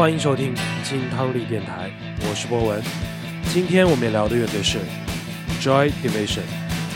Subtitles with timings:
[0.00, 2.82] 欢迎收听金汤力电台，我是博文。
[3.52, 4.78] 今天我们要聊的乐队是
[5.60, 6.40] Joy Division，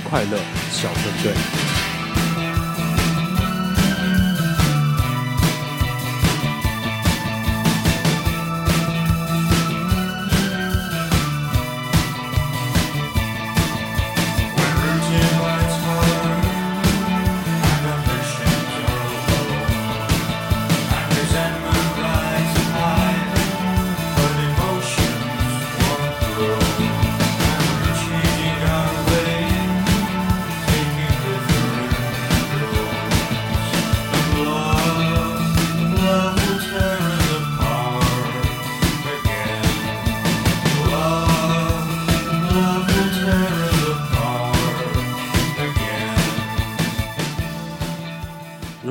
[0.09, 0.39] 快乐
[0.71, 1.74] 小分队。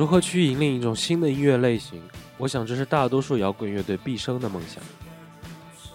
[0.04, 2.02] 如何去引领一种新的音乐类型？
[2.36, 4.84] 我想这是大多数摇滚乐队毕生的梦想。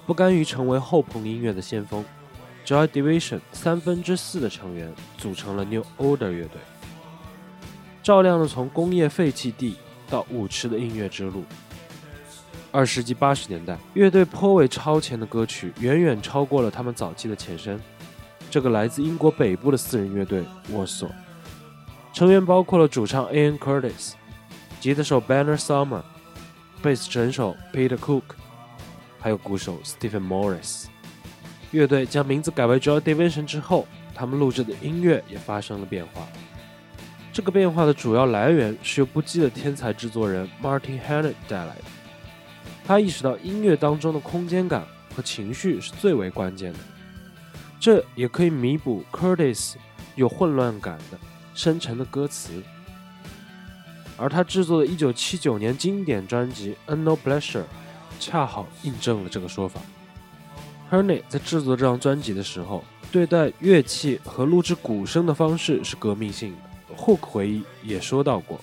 [0.08, 2.04] 不甘于成为后朋音乐的先锋
[2.66, 6.60] ，Joy Division 三分之四的成员组成了 New Order 乐队，
[8.02, 9.76] 照亮了从工业废弃地
[10.10, 11.44] 到舞池的音乐之路。
[12.72, 17.80] 二世纪八十年代，乐队颇为超前的歌曲远远超过了他们早期的前身。
[18.50, 21.08] 这个来自英国北部的四人乐队沃索。
[22.12, 24.14] 成员包括了主唱 Ian Curtis、
[24.80, 26.02] 吉他手 Banner Summer、
[26.82, 28.24] 贝斯手 Peter Cook，
[29.20, 30.86] 还有鼓手 Stephen Morris。
[31.72, 36.28] 乐队将名字改为 Joy Division 之后，他们录制的音乐也发生了变化。
[37.32, 41.84] 这个变化的主要来源是由不羁的天才制作人 Martin Hannett 带来的。
[42.86, 44.84] 他意识到音乐当中的空间感
[45.16, 46.80] 和情绪是最为关键的，
[47.80, 49.76] 这也可以弥补 Curtis
[50.16, 51.20] 有混乱感的。
[51.54, 52.64] 深沉的歌词，
[54.18, 57.62] 而他制作的1979年经典专辑《No Pleasure》
[58.20, 59.80] 恰好印证了这个说法。
[60.92, 66.96] Herney 在制作这张专辑的时候，对待乐器和录制鼓声的方式是革命性的。
[66.96, 68.60] Hook 回忆也说到过，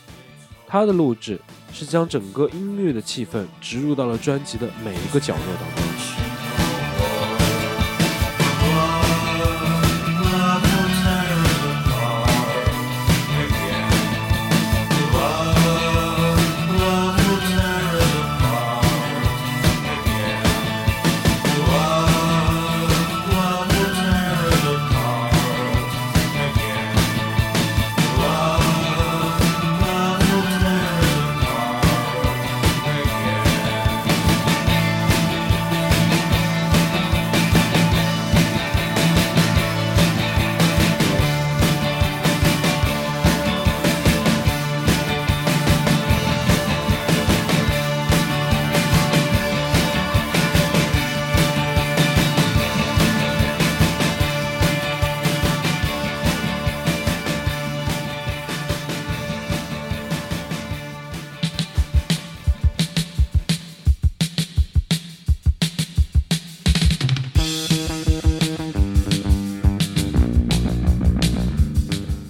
[0.67, 1.41] 他的录制
[1.73, 6.16] 是将整个音乐的气氛植入到了专辑的每一个角落当中。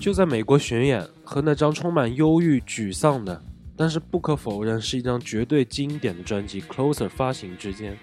[0.07, 3.43] 就在美国巡演和那张充满忧郁、沮丧的，
[3.77, 7.99] 但是不可否认是一张绝对经典的专辑《Closer》发行之间，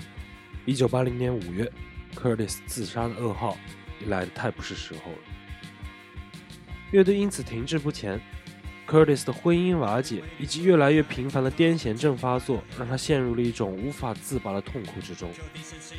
[0.66, 1.72] 一九八零年五月
[2.14, 3.58] ，Curtis 自杀的噩耗
[4.02, 5.18] 也来得太不是时候了。
[6.92, 8.20] 乐队因此停滞不前
[8.86, 15.30] ，Curtis 的婚姻瓦解以及越来越频繁的癫痫症发作，让他陷入了一种无法自拔的痛苦之中。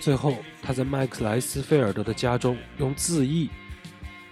[0.00, 3.48] 最后，他在麦克莱斯菲尔德的家中用自缢。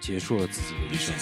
[0.02, 1.14] 结束了自己的一生。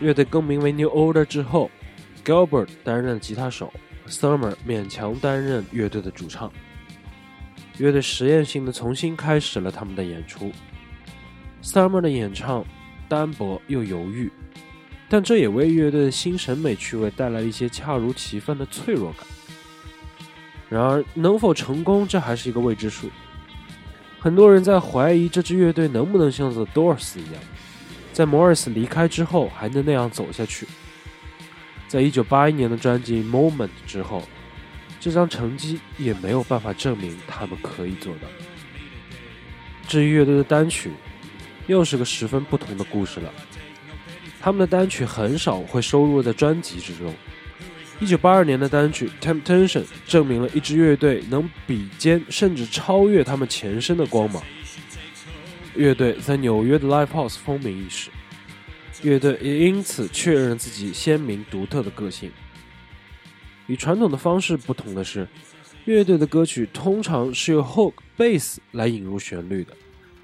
[0.00, 1.70] 乐队更名为 New Order 之后
[2.24, 3.70] Gilbert 担任吉他手
[4.08, 6.50] ，Summer 勉强担任乐队的主唱。
[7.76, 10.50] 乐队实验性的重新开始了他们的演出。
[11.62, 12.64] Summer 的演唱
[13.06, 14.32] 单薄又犹豫，
[15.08, 19.26] 但这也为乐队的新审美趣味带来了一些恰如其分的脆弱感。
[20.68, 23.08] 然而，能否成功，这还是一个未知数。
[24.18, 27.40] 很多人在怀疑这支乐队能不能像 The Doors 一样，
[28.12, 30.66] 在 Morris 离开之后还能那样走下去。
[31.86, 34.24] 在一九八一年的专辑《Moment》之后，
[34.98, 38.22] 这张成绩也没有办法证明他们可以做到。
[39.86, 40.90] 至于乐队的单曲，
[41.68, 43.32] 又是个十分不同的故事了。
[44.46, 47.12] 他们的单曲很少会收录在专辑之中。
[47.98, 54.40] 一九八二年的单曲《Temptation》证明了一支乐队能比肩甚至超越他们前身的光芒。
[55.74, 58.08] 乐队在纽约的 Live House 风靡一时，
[59.02, 62.30] 乐队也因此确认自己鲜明独特的个性。
[63.66, 65.26] 与传统的方式不同的是，
[65.86, 69.76] 乐队的歌曲通常是由 Hook、Bass 来引入旋律的，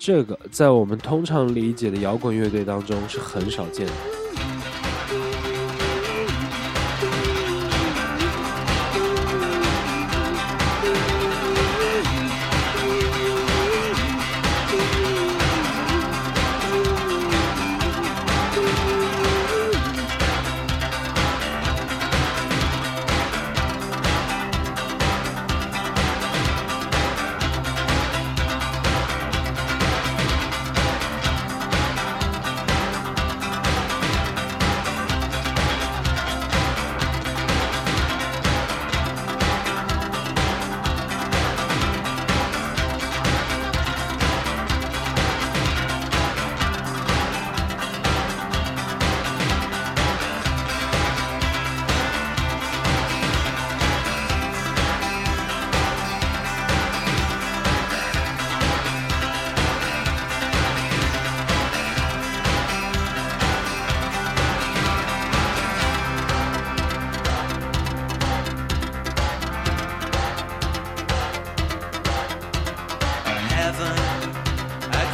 [0.05, 4.22] 这个在我们通常理解的摇滚乐队当中是很少见的。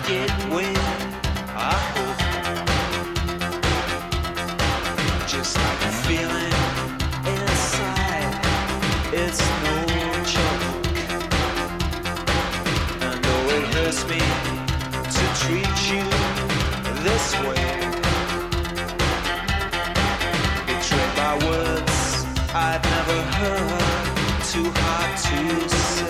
[0.09, 0.79] get wet.
[1.55, 2.21] I hope.
[5.29, 6.55] Just like a feeling
[7.35, 8.33] inside,
[9.23, 9.77] it's no
[10.35, 10.65] joke.
[13.05, 14.23] I know it hurts me
[15.17, 16.05] to treat you
[17.07, 17.69] this way.
[20.69, 21.99] Betrayed by words
[22.55, 23.85] I'd never heard,
[24.53, 26.08] too hard to say.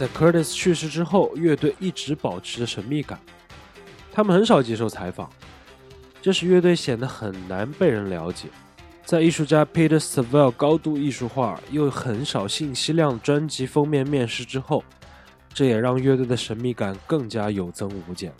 [0.00, 3.20] 在 Curtis 去世之后，乐队一直保持着神秘感。
[4.10, 5.28] 他们很少接受采访，
[6.22, 8.48] 这使乐队显得很难被人了解。
[9.04, 14.82] 在艺术家 Peter Saville 高度艺术化又很少信息量专辑封面面世之后，
[15.52, 18.32] 这也让乐队的神秘感更加有增无减。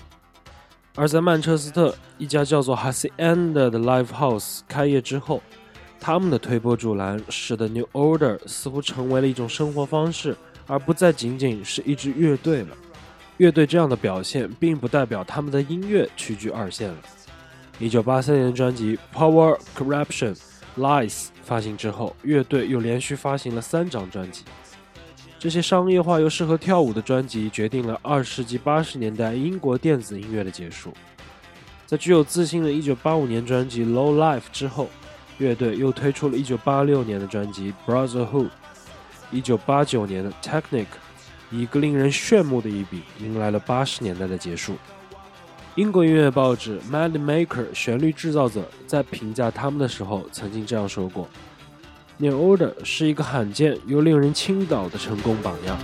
[0.95, 5.43] 而在曼彻斯特一家叫做 Hacienda 的 Live House 开业之后，
[6.01, 10.35] 他们的推波助澜使得 New Order 似乎成为了一种生活方式。
[10.71, 12.69] 而不再仅仅是一支乐队了。
[13.39, 16.97] 乐队这样的表现，并不代表他们的音乐屈居二线了。
[17.81, 20.37] 一九八三年专辑《Power Corruption
[20.77, 21.09] Lies》
[21.43, 24.45] 发行之后，乐队又连续发行了三张专辑。
[25.41, 30.93] 这些商业化又适合跳舞的专辑，决定了二世纪八十年代英国电子音乐的结束。
[31.87, 34.89] 在具有自信的一九八五年专辑《Low Life》之后，
[35.39, 38.47] 乐队又推出了一九八六年的专辑《Brotherhood》。
[39.31, 40.83] 一九八九年的《Technic》
[41.51, 44.77] 以一个令人炫目的一笔，迎来了八十年代的结束。
[45.77, 51.29] 英国音乐报纸《Mad Maker》旋律制造者在评价他们的时候，曾经这样说过
[52.19, 55.79] ：“New Order 是一个罕见又令人倾倒的成功榜样。”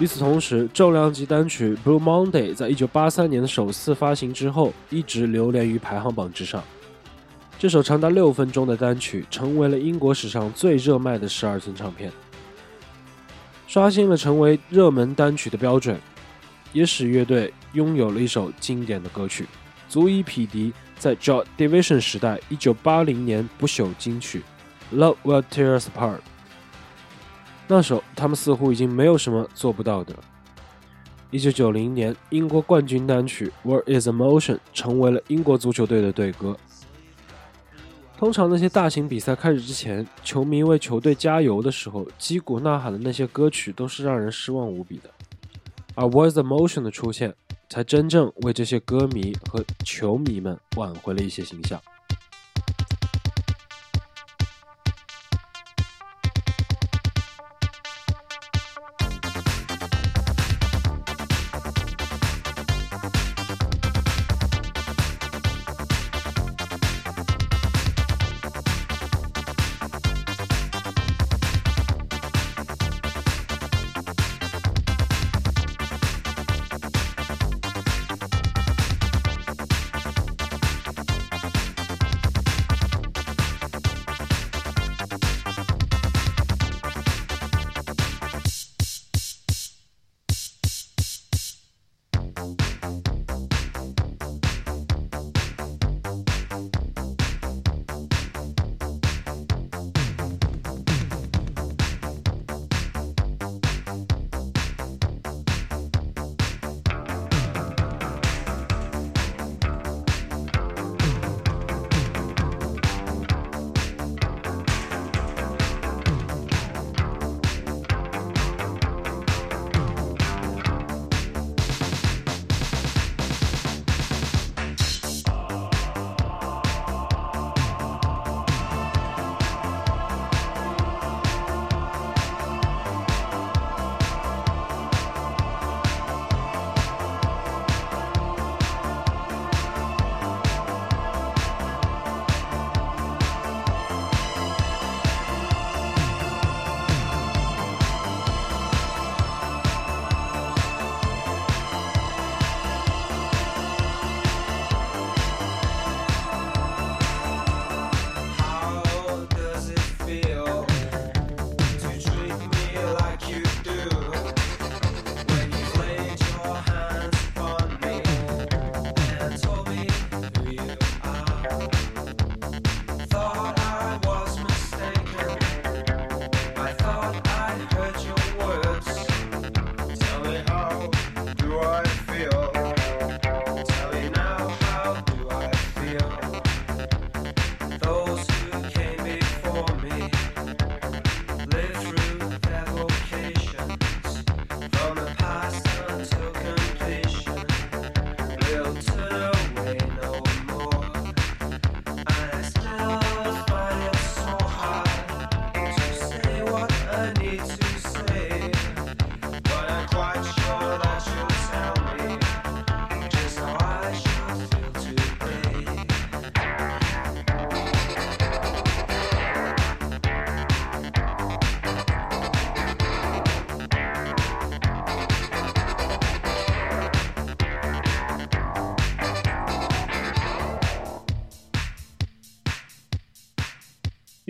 [0.00, 6.64] 与此同时，重量级单曲《Blue Monday》在一九八三年的首次发行之后，一直流连于排行榜之上。
[7.58, 12.10] 这首长达六分钟的单曲成为了英国史上最热卖的十二寸唱片，
[13.66, 16.00] 刷新了成为热门单曲的标准，
[16.72, 19.46] 也使乐队拥有了一首经典的歌曲，
[19.86, 24.42] 足以匹敌在 Joy Division 时代一九八零年不朽金曲
[24.94, 26.16] Love Will Tear Us Apart》。
[27.72, 30.12] 那时候他们似乎已经没有什么做不到的。
[31.30, 36.56] 一九九零年，英国冠军单曲《Where Is Emotion》成为了英国足球队的队歌。
[38.18, 45.08] 通常那些大型比赛开始之前，球迷为球队加油的时候，击鼓呐喊的那些歌曲都是让人失望无比的。
[45.94, 47.32] 而《Where Is Emotion》的出现，
[47.68, 51.80] 才真正为这些歌迷和球迷们挽回了一些形象。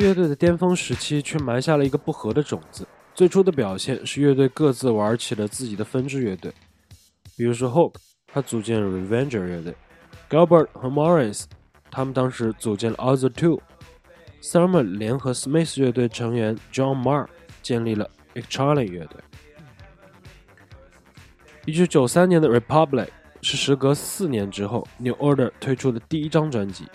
[0.00, 2.88] 乐队的巅峰时期却埋下了一个不和的种子。
[3.14, 6.50] 最初的表现是乐队各自玩起了自己的分支乐队，
[7.36, 9.74] 比如说 Hook，他组建了 Revenger 乐队
[10.30, 11.44] ；Gilbert 和 Morris，
[11.90, 17.26] 他们当时组建了 Other Two；Summer 联合 Smith 乐队成员 John Marr
[17.62, 19.20] 建立了 e c h a r l i e 乐队。
[21.66, 23.08] 一九九三年的 Republic
[23.42, 26.86] 是时隔四年之后 New Order 推出的第一张专辑。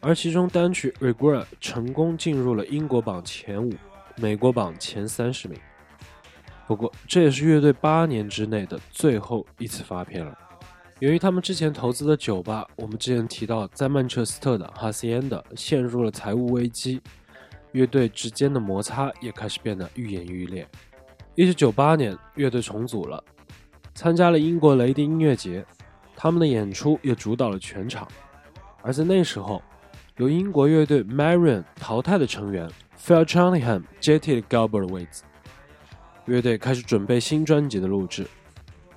[0.00, 3.72] 而其中单曲《Regret》成功进入了英国榜前五、
[4.16, 5.58] 美国榜前三十名。
[6.66, 10.36] 不过，这也是乐队八年之内的最后一次发片了。
[10.98, 17.00] 由于他们之前投资的酒吧，我们之前提到在曼彻斯特的 Hacienda 陷入了财务危机，
[17.72, 20.66] 乐队之间的摩擦也开始变得愈演愈烈。
[21.34, 23.22] 一九九八年，乐队重组了，
[23.94, 25.64] 参加了英国雷丁音乐节，
[26.16, 28.08] 他们的演出也主导了全场。
[28.82, 29.62] 而在那时候，
[30.18, 32.66] 由英国乐队 Marion 淘汰的成员
[32.98, 35.22] Phil Cunningham 接替了 Gilbert 的位置，
[36.24, 38.26] 乐队开始准备新专辑的录制，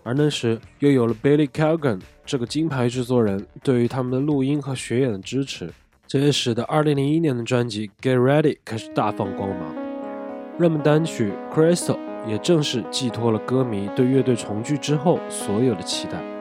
[0.02, 5.70] 而那时又有了 Billy Corgan 这个金牌制作人对于他们的录音和巡演的支持，
[6.08, 9.76] 这也使得2001年的专辑 Get Ready 开始大放光芒，
[10.58, 16.39] 热门单曲 Crystal 也正式寄托了歌迷对乐队重聚之后所有的期待。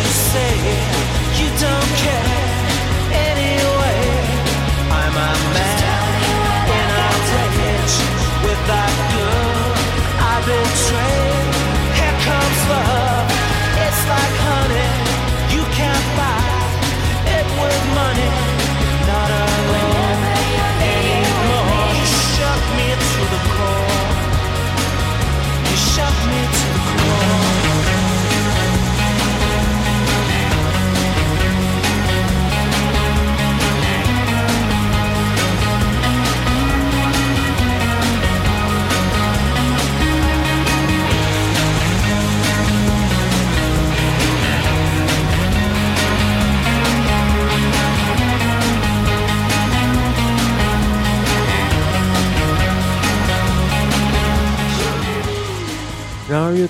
[0.00, 0.54] To say.
[1.38, 2.51] You don't care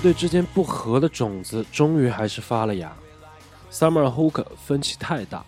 [0.03, 2.93] 队之间不和的种子终于还是发了芽。
[3.71, 5.43] Summer 和 Hook 分歧太大，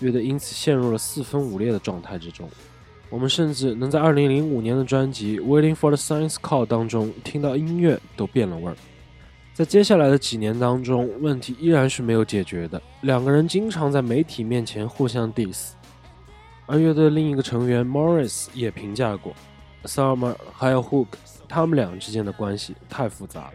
[0.00, 2.48] 乐队因此陷入了四分五裂的状态之中。
[3.10, 8.76] 我们甚至能在2005年的专辑《Waiting for the Science Call》当中听到音乐都变了味儿。
[9.52, 12.80] 在接下来的几年当中，问题依然是没有解决的。
[13.02, 15.72] 两个人经常在媒体面前互相 diss，
[16.64, 19.34] 而乐队另一个成员 Morris 也评价过
[19.84, 21.08] Summer 还有 Hook
[21.46, 23.52] 他们俩之间的关系太复杂了，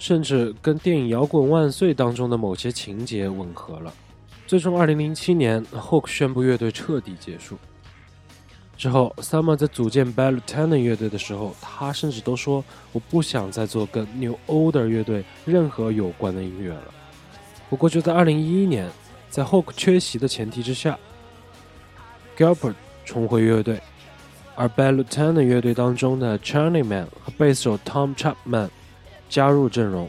[0.00, 3.92] 甚至跟电影《摇滚万岁》当中的某些情节吻合了。
[4.46, 7.56] 最终，2007年，Hook 宣布乐队彻底结束。
[8.78, 16.84] 之后，Summer 在组建 Bad Lieutenant 乐队的时候，他甚至都说：“我不想再做跟 New Order 乐队任何有关的音乐了。”
[17.68, 18.90] 不过，就在2011年，
[19.28, 20.98] 在 Hook 缺席的前提之下
[22.38, 23.78] ，Gilbert 重回乐队，
[24.54, 28.70] 而 Bad Lieutenant 乐队当中的 Charlie Man 和贝斯手 Tom Chapman
[29.30, 30.06] 加入阵容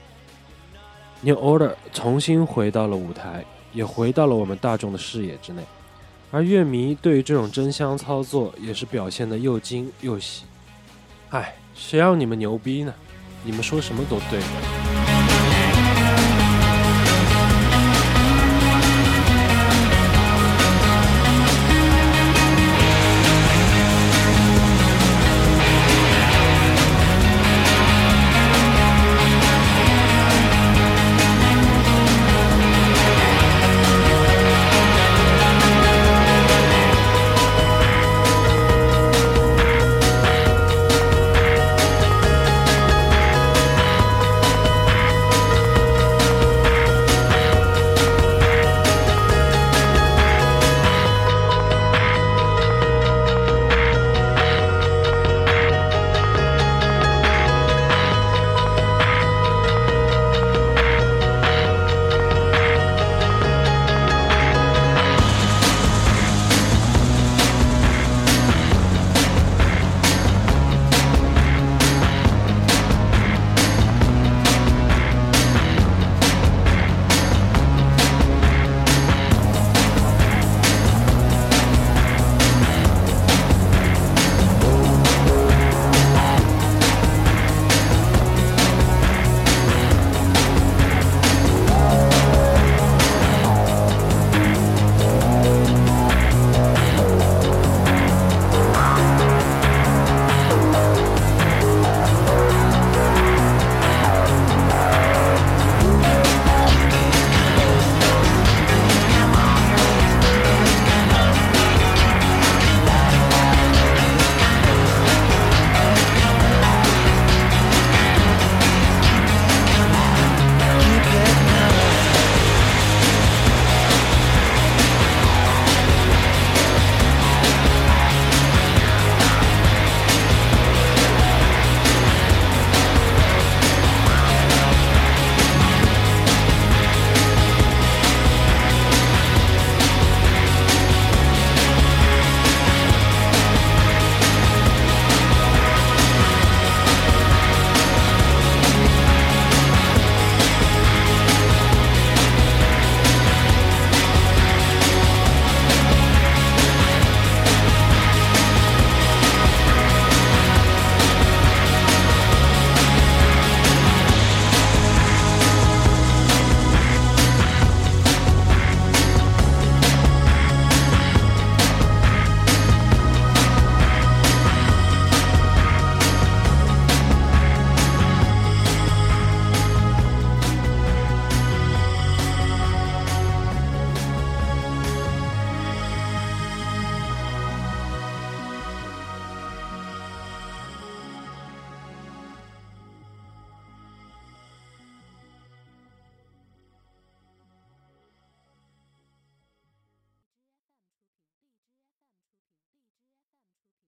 [1.21, 5.61] ，New Order 重新回到了舞台，也回到了我们大众的视野之内。
[6.31, 10.43] 而乐迷对于这种真香操作也是表现的又惊又喜。
[11.29, 12.93] 哎，谁让你们牛逼呢？
[13.43, 14.70] 你们说什么都对。